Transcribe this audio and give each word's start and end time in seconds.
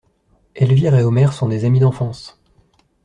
Elvire 0.55 0.95
et 0.95 1.03
Omer 1.03 1.31
sont 1.31 1.47
des 1.47 1.63
amis 1.63 1.79
d'enfance! 1.79 2.41